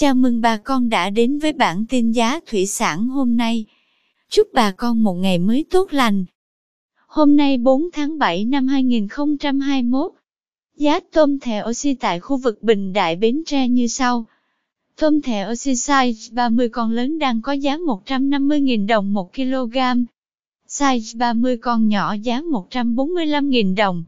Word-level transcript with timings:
Chào 0.00 0.14
mừng 0.14 0.40
bà 0.40 0.56
con 0.56 0.88
đã 0.88 1.10
đến 1.10 1.38
với 1.38 1.52
bản 1.52 1.84
tin 1.88 2.12
giá 2.12 2.40
thủy 2.46 2.66
sản 2.66 3.08
hôm 3.08 3.36
nay. 3.36 3.64
Chúc 4.28 4.48
bà 4.52 4.70
con 4.70 5.02
một 5.02 5.14
ngày 5.14 5.38
mới 5.38 5.64
tốt 5.70 5.92
lành. 5.92 6.24
Hôm 7.06 7.36
nay 7.36 7.58
4 7.58 7.82
tháng 7.92 8.18
7 8.18 8.44
năm 8.44 8.66
2021, 8.66 10.12
giá 10.76 11.00
tôm 11.12 11.38
thẻ 11.38 11.62
oxy 11.70 11.94
tại 11.94 12.20
khu 12.20 12.36
vực 12.36 12.62
Bình 12.62 12.92
Đại 12.92 13.16
Bến 13.16 13.42
Tre 13.46 13.68
như 13.68 13.86
sau. 13.86 14.26
Tôm 14.96 15.22
thẻ 15.22 15.50
oxy 15.52 15.72
size 15.72 16.34
30 16.34 16.68
con 16.68 16.90
lớn 16.90 17.18
đang 17.18 17.42
có 17.42 17.52
giá 17.52 17.76
150.000 17.76 18.86
đồng 18.86 19.12
1 19.12 19.34
kg. 19.34 19.76
Size 20.68 21.18
30 21.18 21.56
con 21.56 21.88
nhỏ 21.88 22.16
giá 22.22 22.40
145.000 22.40 23.76
đồng. 23.76 24.04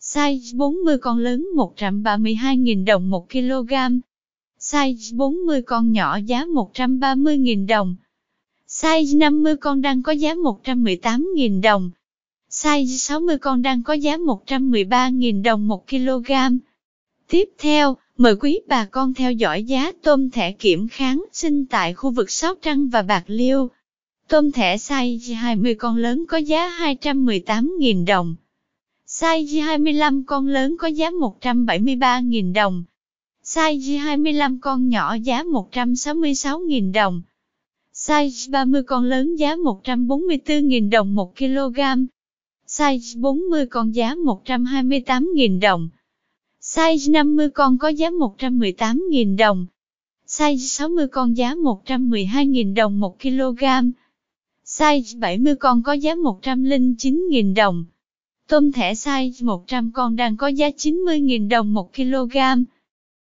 Size 0.00 0.56
40 0.56 0.98
con 0.98 1.18
lớn 1.18 1.48
132.000 1.54 2.84
đồng 2.84 3.10
1 3.10 3.30
kg. 3.30 3.72
Size 4.62 5.16
40 5.16 5.62
con 5.62 5.92
nhỏ 5.92 6.16
giá 6.16 6.44
130.000 6.44 7.66
đồng. 7.66 7.96
Size 8.68 9.18
50 9.18 9.56
con 9.56 9.82
đang 9.82 10.02
có 10.02 10.12
giá 10.12 10.34
118.000 10.34 11.62
đồng. 11.62 11.90
Size 12.50 12.96
60 12.96 13.38
con 13.38 13.62
đang 13.62 13.82
có 13.82 13.92
giá 13.92 14.16
113.000 14.16 15.42
đồng 15.42 15.68
1 15.68 15.88
kg. 15.88 16.32
Tiếp 17.28 17.44
theo, 17.58 17.96
mời 18.16 18.36
quý 18.36 18.60
bà 18.68 18.84
con 18.84 19.14
theo 19.14 19.32
dõi 19.32 19.64
giá 19.64 19.92
tôm 20.02 20.30
thẻ 20.30 20.52
kiểm 20.52 20.88
kháng 20.88 21.24
sinh 21.32 21.66
tại 21.66 21.94
khu 21.94 22.10
vực 22.10 22.30
Sóc 22.30 22.58
Trăng 22.62 22.88
và 22.88 23.02
Bạc 23.02 23.24
Liêu. 23.26 23.70
Tôm 24.28 24.52
thẻ 24.52 24.76
size 24.76 25.34
20 25.36 25.74
con 25.74 25.96
lớn 25.96 26.24
có 26.28 26.36
giá 26.36 26.78
218.000 26.78 28.06
đồng. 28.06 28.34
Size 29.06 29.64
25 29.64 30.24
con 30.24 30.46
lớn 30.46 30.76
có 30.78 30.88
giá 30.88 31.10
173.000 31.10 32.52
đồng. 32.52 32.84
Size 33.54 33.98
25 33.98 34.58
con 34.60 34.88
nhỏ 34.88 35.14
giá 35.14 35.42
166.000 35.42 36.92
đồng. 36.92 37.22
Size 37.94 38.50
30 38.50 38.82
con 38.82 39.04
lớn 39.04 39.36
giá 39.36 39.56
144.000 39.56 40.90
đồng 40.90 41.14
1 41.14 41.36
kg. 41.36 41.80
Size 42.66 43.20
40 43.20 43.66
con 43.66 43.94
giá 43.94 44.14
128.000 44.14 45.60
đồng. 45.60 45.88
Size 46.60 47.12
50 47.12 47.50
con 47.50 47.78
có 47.78 47.88
giá 47.88 48.10
118.000 48.10 49.36
đồng. 49.36 49.66
Size 50.26 50.56
60 50.56 51.08
con 51.08 51.36
giá 51.36 51.54
112.000 51.54 52.74
đồng 52.74 53.00
1 53.00 53.20
kg. 53.22 53.64
Size 54.64 55.18
70 55.18 55.56
con 55.56 55.82
có 55.82 55.92
giá 55.92 56.14
109.000 56.14 57.54
đồng. 57.54 57.84
Tôm 58.48 58.72
thẻ 58.72 58.94
size 58.94 59.46
100 59.46 59.90
con 59.92 60.16
đang 60.16 60.36
có 60.36 60.48
giá 60.48 60.68
90.000 60.68 61.48
đồng 61.48 61.74
1 61.74 61.94
kg. 61.94 62.36